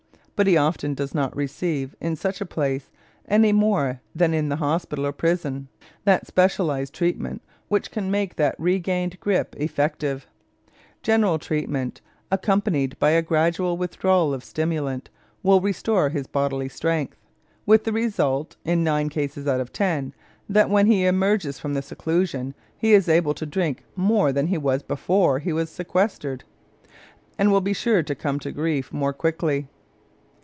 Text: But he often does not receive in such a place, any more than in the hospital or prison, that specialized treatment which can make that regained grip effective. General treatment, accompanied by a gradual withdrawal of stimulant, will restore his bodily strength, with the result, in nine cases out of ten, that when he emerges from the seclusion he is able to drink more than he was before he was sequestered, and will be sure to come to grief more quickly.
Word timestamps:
But 0.37 0.47
he 0.47 0.57
often 0.57 0.95
does 0.95 1.13
not 1.13 1.35
receive 1.35 1.95
in 2.01 2.15
such 2.15 2.41
a 2.41 2.47
place, 2.47 2.89
any 3.27 3.51
more 3.51 4.01
than 4.15 4.33
in 4.33 4.49
the 4.49 4.55
hospital 4.55 5.05
or 5.05 5.11
prison, 5.11 5.67
that 6.03 6.25
specialized 6.25 6.95
treatment 6.95 7.43
which 7.67 7.91
can 7.91 8.09
make 8.09 8.37
that 8.37 8.55
regained 8.57 9.19
grip 9.19 9.55
effective. 9.59 10.25
General 11.03 11.37
treatment, 11.37 12.01
accompanied 12.31 12.97
by 12.97 13.11
a 13.11 13.21
gradual 13.21 13.77
withdrawal 13.77 14.33
of 14.33 14.43
stimulant, 14.43 15.11
will 15.43 15.61
restore 15.61 16.09
his 16.09 16.25
bodily 16.25 16.69
strength, 16.69 17.19
with 17.67 17.83
the 17.83 17.93
result, 17.93 18.55
in 18.65 18.83
nine 18.83 19.09
cases 19.09 19.45
out 19.47 19.61
of 19.61 19.71
ten, 19.71 20.11
that 20.49 20.71
when 20.71 20.87
he 20.87 21.05
emerges 21.05 21.59
from 21.59 21.75
the 21.75 21.83
seclusion 21.83 22.55
he 22.75 22.93
is 22.93 23.07
able 23.07 23.35
to 23.35 23.45
drink 23.45 23.83
more 23.95 24.31
than 24.31 24.47
he 24.47 24.57
was 24.57 24.81
before 24.81 25.37
he 25.37 25.53
was 25.53 25.69
sequestered, 25.69 26.43
and 27.37 27.51
will 27.51 27.61
be 27.61 27.73
sure 27.73 28.01
to 28.01 28.15
come 28.15 28.39
to 28.39 28.51
grief 28.51 28.91
more 28.91 29.13
quickly. 29.13 29.67